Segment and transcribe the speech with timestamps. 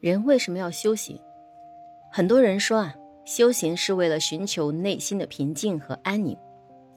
[0.00, 1.18] 人为什么要修行？
[2.12, 2.94] 很多人说啊，
[3.24, 6.36] 修行是为了寻求内心的平静和安宁，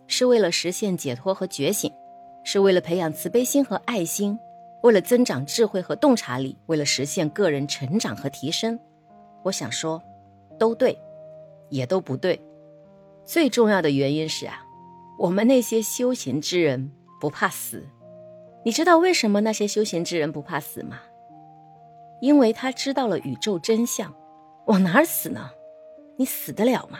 [0.07, 1.91] 是为了实现解脱和觉醒，
[2.43, 4.37] 是为了培养慈悲心和爱心，
[4.83, 8.77] 为了增长智慧和洞察力，为了实现个人成长和提升。
[9.43, 10.01] 我想说，
[10.57, 10.99] 都对，
[11.69, 12.39] 也都不对。
[13.23, 14.61] 最重要的原因是啊，
[15.17, 16.91] 我们那些修行之人
[17.21, 17.85] 不怕死。
[18.65, 20.99] 你知道为什么那些修行之人不怕死吗？
[22.21, 24.13] 因为他知道了宇宙真相，
[24.67, 25.51] 往哪儿死呢？
[26.17, 26.99] 你死得了吗？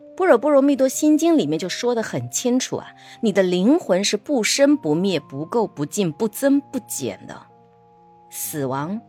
[0.16, 7.46] 《般若波罗蜜多心经》里面就说的很清楚啊，你的灵魂是不生不灭、不垢不净、不增不减的，
[8.30, 9.00] 死亡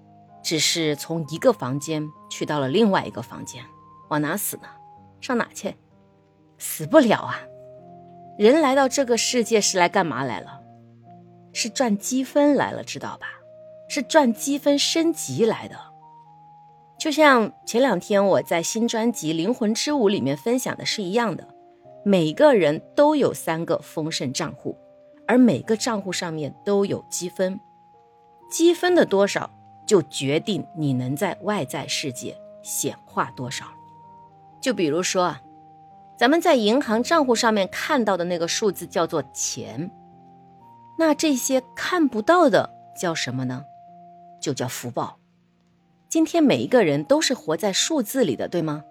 [0.43, 3.63] 只是从一个房间去到了另外一个房间，
[4.09, 4.63] 往哪死呢？
[5.21, 5.75] 上哪去？
[6.57, 7.39] 死不了啊！
[8.37, 10.61] 人来到这个世界是来干嘛来了？
[11.53, 13.27] 是赚积分来了，知道吧？
[13.87, 15.75] 是赚积分升级来的，
[16.97, 21.47] 就像前两天我在新专辑《灵魂之舞》里面分享的是一样的。
[22.03, 24.77] 每个人都有三个丰盛账户，
[25.27, 27.59] 而每个账户上面都有积分，
[28.49, 29.49] 积分的多少
[29.87, 33.65] 就决定你能在外在世界显化多少。
[34.61, 35.41] 就比如说啊，
[36.15, 39.91] 咱们在银行账户上面看到的那个数字叫做钱，
[40.97, 43.63] 那这些看不到的叫什么呢？
[44.45, 45.17] 就叫福报。
[46.07, 48.83] 今天每一个人都是活在数字里的，对吗？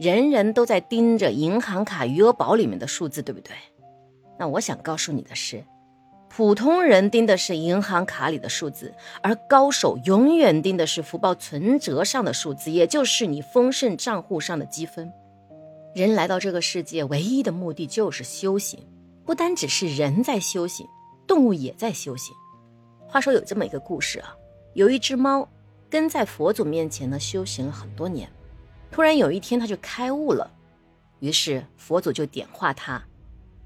[0.00, 3.54] 人人都在盯着银行卡余额宝里面的数字，对不对？
[4.40, 5.64] 那我想告诉你的是，
[6.28, 15.12] 普通人盯的是银行卡里的数字，而高手永远盯的是福报存折上的数字，也就是你丰盛账户上的积分。
[15.94, 18.80] 人来到这个世界，唯一的目的就是修行。
[19.24, 20.88] 不单只是人在修行，
[21.24, 22.34] 动物也在修行。
[23.06, 24.34] 话说有这么一个故事啊。
[24.74, 25.48] 有一只猫
[25.90, 28.30] 跟在佛祖面前呢，修行了很多年。
[28.90, 30.50] 突然有一天，它就开悟了。
[31.20, 33.02] 于是佛祖就点化它。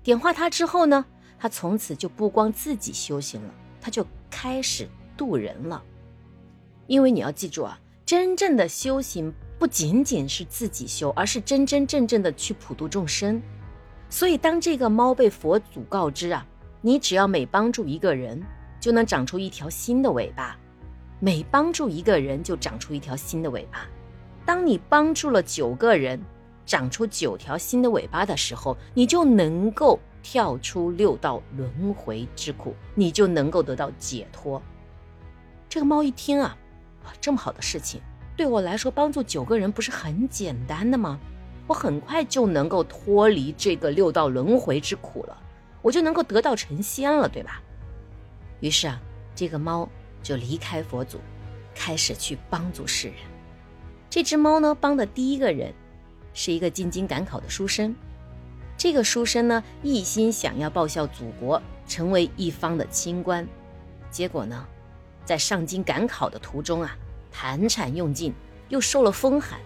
[0.02, 1.04] 点化它之后呢，
[1.38, 5.82] 它从此就不光自己修行了，它就开始渡人了。
[6.86, 13.40] 因为你要记住啊，真正的修行不仅仅是自己修，而是真真正正的去普度众生。
[14.08, 16.46] 所以，当这个猫被佛祖告知啊，
[16.80, 18.42] 你只要每帮助一个人，
[18.80, 20.58] 就能长出一条新的尾巴。
[21.24, 23.86] 每帮助一个人，就长出一条新的尾巴。
[24.44, 26.20] 当你帮助了九个人，
[26.66, 34.60] 长出九条新的尾巴的时候，你就能够跳出六道轮回之苦，你就能够得到解脱。
[35.68, 36.56] 这个猫一听啊，
[37.20, 38.00] 这么好的事情，
[38.36, 41.20] 对我来说，帮助九个人不是很简单的吗？
[41.68, 45.40] 我很快就能够脱离这个六道轮回之苦了，
[45.82, 47.62] 我就能够得道成仙了，对吧？
[48.58, 49.00] 于是啊，
[49.36, 49.88] 这个猫。
[50.22, 51.18] 就离开佛祖，
[51.74, 53.16] 开始去帮助世人。
[54.08, 55.72] 这只猫呢，帮的第一个人
[56.34, 57.94] 是一个进京赶考的书生。
[58.76, 63.46] 这个书生呢，一心想要报效祖国，成为一方的清官。
[64.10, 64.66] 结果呢，
[65.24, 66.96] 在上京赶考的途中啊，
[67.30, 68.34] 盘缠用尽，
[68.68, 69.58] 又受了风寒，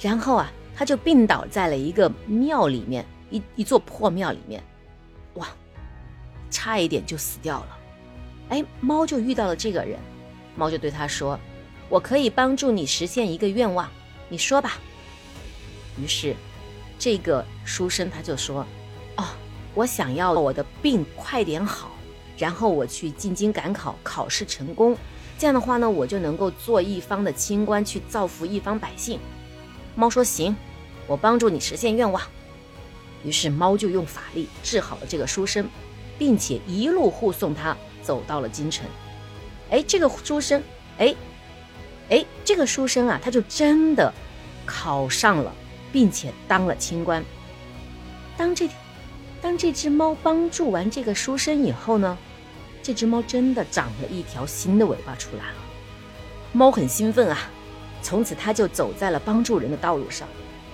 [0.00, 4.62] 然后啊，他就病倒在了一个庙里面，一一座破庙里面。
[5.34, 5.48] 哇，
[6.50, 7.78] 差一点就死掉了。
[8.48, 9.98] 哎，猫就遇到了这个人，
[10.54, 11.38] 猫就对他说
[11.90, 13.88] ：“我可以帮助你实现一个愿望，
[14.28, 14.78] 你说吧。”
[16.00, 16.34] 于是，
[16.98, 18.64] 这个书生他就说
[19.16, 19.24] ：“哦，
[19.74, 21.90] 我想要我的病快点好，
[22.38, 24.96] 然后我去进京赶考，考试成功，
[25.38, 29.18] 这样的话呢，我就能够做一方的清官，去造福一方百姓。”
[29.96, 30.54] 猫说：“行，
[31.08, 32.22] 我帮助你实现愿望。”
[33.24, 35.68] 于是猫就用法力治好了这个书生，
[36.16, 37.76] 并且一路护送他。
[38.06, 38.86] 走到了京城，
[39.68, 40.62] 哎，这个书生，
[40.98, 41.12] 哎，
[42.08, 44.14] 哎，这个书生啊，他就真的
[44.64, 45.52] 考上了，
[45.90, 47.24] 并且当了清官。
[48.36, 48.68] 当这
[49.42, 52.16] 当这只猫帮助完这个书生以后呢，
[52.80, 55.56] 这只猫真的长了一条新的尾巴出来了。
[56.52, 57.50] 猫很兴奋啊，
[58.02, 60.28] 从此它就走在了帮助人的道路上，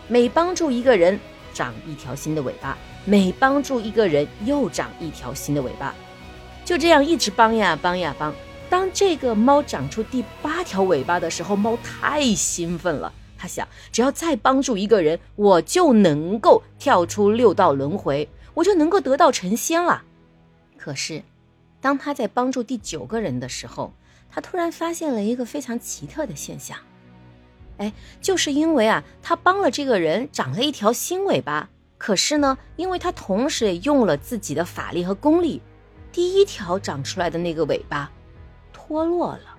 [0.06, 1.18] 每帮助一个人
[1.54, 2.76] 长一条新的尾巴，
[3.06, 5.94] 每帮助一个人又长一条新的尾巴。
[6.64, 8.34] 就这样一直帮呀帮呀帮，
[8.70, 13.12] 当这个猫长出第八条尾巴的时候，猫太兴奋了。
[13.36, 20.04] 它想，只要再帮助一个人，我就能够跳出六道轮回，我就能够得道成仙了。
[20.78, 21.24] 可是，
[21.80, 23.92] 当他在帮助第九个人的时候，
[24.30, 26.78] 他突然发现了一个非常奇特的现象。
[27.78, 31.68] 哎，就是因为啊，他帮了这个人长了一条新尾巴，
[31.98, 35.60] 可是呢，因为他同时也用了自己的法力和功力。
[36.12, 38.10] 第一条长出来的那个尾巴
[38.72, 39.56] 脱落了，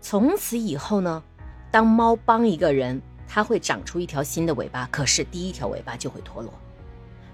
[0.00, 0.36] 从。
[0.36, 1.22] 此以后呢，
[1.70, 6.52] 当猫帮一个人，它会长出一条新的尾巴，可是第一条尾巴就会脱落。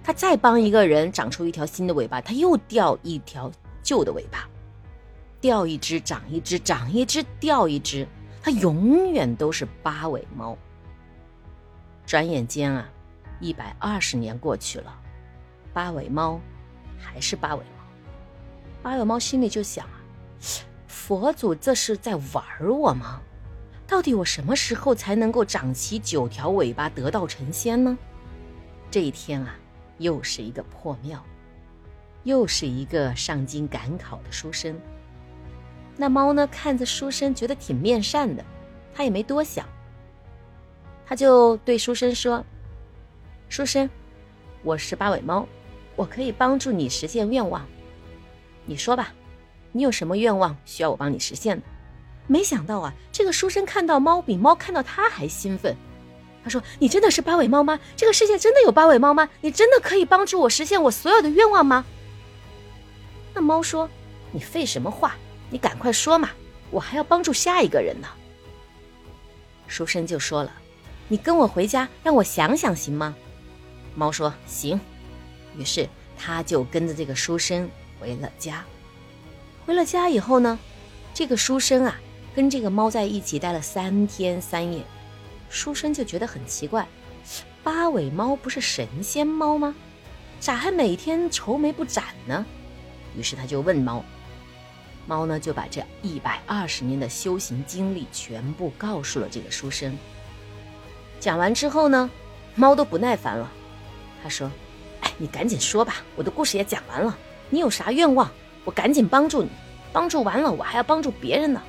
[0.05, 3.51] 它再帮一个人长出一条新的尾巴，它又掉一条
[3.83, 4.49] 旧的尾巴，
[5.41, 8.07] 掉一只长一只，长一只掉一只，
[8.43, 10.57] 它永远都是八尾猫。
[12.07, 12.89] 转眼间啊，
[13.41, 14.95] 一百二十年过去了，
[15.73, 16.39] 八尾猫
[16.99, 17.63] 还是八尾。
[18.83, 20.01] 八尾猫心里就想啊，
[20.87, 23.21] 佛祖这是在玩我吗？
[23.87, 27.97] 到底我什么时候才能够长齐九条尾巴，得道成仙呢？
[28.91, 29.57] 这一天啊。
[29.99, 31.23] 又是一个破庙，
[32.25, 34.75] 又是一个上京赶考的书生。
[35.95, 38.43] 那猫呢，看着书生，觉得挺面善的，
[38.95, 39.69] 他也没多想，
[41.05, 42.43] 他就对书生说
[43.51, 43.91] ：“书生，
[44.63, 45.47] 我是八尾猫，
[45.97, 47.63] 我可以帮助你实现愿望。
[48.71, 49.13] 你说吧，
[49.73, 51.63] 你有什么愿望需要我帮你实现的？”
[52.29, 55.77] 没想到啊，这个书生看到猫，比猫看到他还兴奋。
[56.45, 57.81] 他说：“你真的是八尾猫吗？
[57.97, 59.29] 这个世界真的有八尾猫吗？
[59.41, 61.85] 你真的可以帮助我实现我所有的愿望吗？”
[63.35, 63.91] 那猫说
[64.31, 65.17] ：“你废什么话？
[65.51, 66.31] 你赶快说嘛！
[66.71, 68.07] 我还要帮助下一个人呢。”
[69.67, 70.53] 书生就说了
[71.09, 73.17] ：“你跟我回家，让我想想行吗？”
[73.97, 74.81] 猫说：“行。”
[75.59, 77.69] 于是他就跟着这个书生
[78.01, 78.65] 回了家。
[79.67, 80.59] 回了家以后呢，
[81.13, 82.01] 这个书生啊，
[82.35, 84.83] 跟这个猫在一起待了三天三夜。
[85.49, 86.87] 书生就觉得很奇怪，
[87.63, 89.75] 八尾猫不是神仙猫吗？
[90.41, 92.47] 咋还每天愁眉不展呢？
[93.17, 94.03] 于是他就问猫，
[95.07, 99.97] 猫呢就把这一百二十年的修行经历全部告诉了这个书生。
[101.19, 102.09] 讲完之后呢，
[102.55, 103.51] 猫都不耐烦了，
[104.23, 104.51] 他说
[105.03, 107.19] ：“哎，你赶紧说吧，我的故事也讲完了，
[107.51, 108.31] 你有啥愿望，
[108.65, 109.51] 我赶紧帮助你。
[109.93, 111.61] 帮助完了，我还要帮助别人呢。”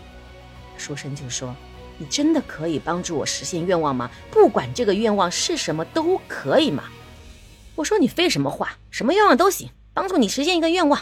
[0.77, 1.53] 书生就说。
[1.97, 4.09] 你真的可以帮助我实现愿望吗？
[4.31, 6.85] 不管这个愿望是什么都可以吗？
[7.75, 10.99] 我说你废什么话，什么愿望都行，帮助你实现一个愿望。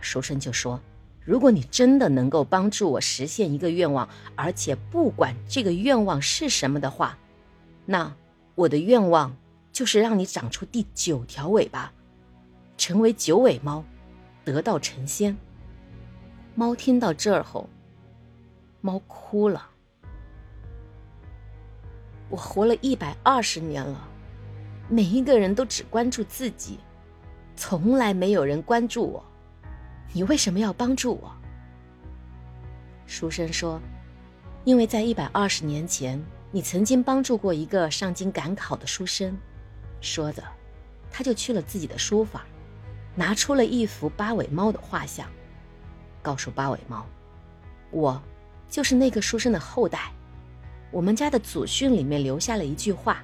[0.00, 0.80] 书生就说
[1.26, 7.18] ：“如果你真的能够帮助我实现一个愿望，而且不管这个愿望是什么的话，
[7.84, 8.14] 那
[8.54, 9.36] 我的愿望
[9.72, 11.92] 就是让你长出第九条尾巴，
[12.78, 13.84] 成为九尾猫，
[14.44, 15.36] 得道成仙。”
[16.56, 17.68] 猫听到这儿后，
[18.80, 19.68] 猫哭了。
[22.30, 24.08] 我活了一百二十年了，
[24.88, 26.78] 每一个人都只关注自己，
[27.56, 29.24] 从来没有人关注我。
[30.12, 31.30] 你为什么要帮助我？
[33.06, 33.80] 书生说
[34.64, 39.36] ：“因为在一百二十年前，你曾经帮助过一个上京赶考的书生。”
[40.00, 40.42] 说着，
[41.10, 42.42] 他就去了自己的书房，
[43.18, 45.26] 拿出了一幅八尾猫的画像，
[46.22, 47.04] 告诉八尾猫
[47.90, 48.22] ：“我
[48.70, 50.12] 就是那个书生的后代。”
[50.92, 53.20] 我们家的祖训里面留下了一句话：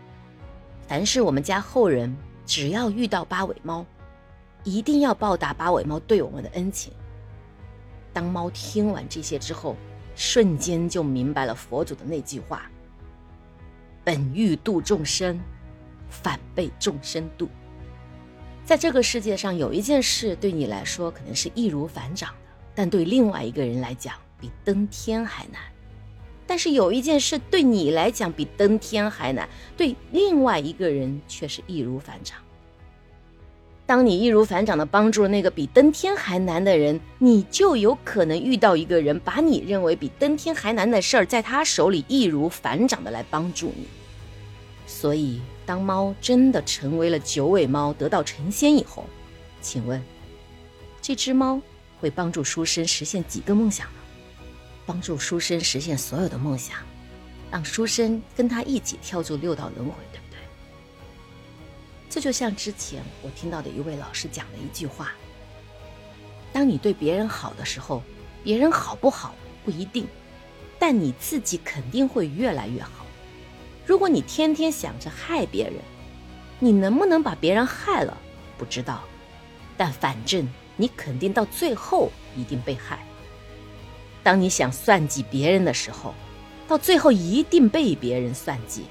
[0.88, 2.12] 凡是我们家后人
[2.44, 3.86] 只要遇到八尾猫，
[4.64, 6.92] 一定要报答八尾猫对我们的恩情。
[8.12, 9.76] 当猫听完这些之后，
[10.16, 12.68] 瞬间就明白了佛祖的那句话
[14.02, 15.40] ：“本欲度众生，
[16.10, 17.48] 反被众生度。”
[18.64, 25.60] 在这个世界上，有一件事对你来说可能是易如反掌的，但对另外一个人来讲，比登天还难。
[26.46, 29.46] 但是有一件事对你来讲比登天还难，
[29.76, 32.38] 对另外一个人却是易如反掌。
[33.86, 43.86] 当你易如反掌的帮助了那个比登天还难的人，你就有可能遇到一个人，把你认为比登天还难的事儿，在他手里易如反掌的来帮助你。
[45.04, 49.04] 所以，当猫真的成为了九尾猫，得道成仙以后，
[49.60, 50.02] 请问，
[51.02, 51.60] 这只猫
[52.00, 53.98] 会帮助书生实现几个梦想呢？
[54.86, 56.78] 帮助书生实现所有的梦想，
[57.50, 60.38] 让书生跟他一起跳出六道轮回，对不对？
[62.08, 65.12] 这就像之前我听到的一位老师讲的一句话：
[66.50, 68.02] 当你对别人好的时候，
[68.42, 69.34] 别人好不好
[69.66, 70.06] 不一定，
[70.78, 73.03] 但你自己肯定会越来越好。
[73.86, 75.74] 如果你天天想着害别人，
[76.58, 78.16] 你能不能把别人害了
[78.56, 79.02] 不知道，
[79.76, 83.04] 但反正你肯定到最后一定被害。
[84.22, 86.14] 当你想算计别人的时候，
[86.66, 88.84] 到最后一定被别人算计；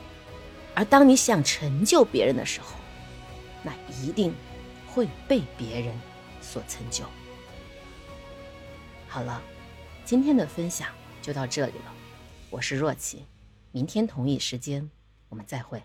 [0.75, 2.75] 而当你想成就别人的时候，
[3.63, 4.31] 那一定
[4.85, 5.91] 会被别人
[6.39, 7.03] 所成就。
[9.07, 9.41] 好了，
[10.05, 10.87] 今天的分享
[11.21, 11.93] 就到这里了。
[12.51, 13.25] 我是若琪，
[13.75, 14.87] 明天同一时间
[15.29, 15.81] 我们再会。